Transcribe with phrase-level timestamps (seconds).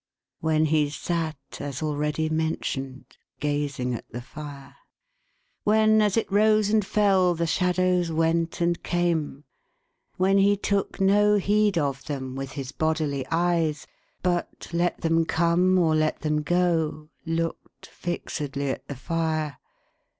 [0.39, 3.05] When he sat, as already mentioned,
[3.39, 4.73] gazing at the fire.
[5.63, 9.43] When, as it rose and fell, the shadows went and came.
[10.17, 13.85] When he took no heed of them, with his bodily eyes;
[14.23, 19.59] but, let them come or let them go, looked fixedly at the fire.